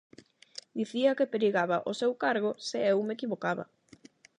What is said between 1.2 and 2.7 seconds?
perigaba o seu cargo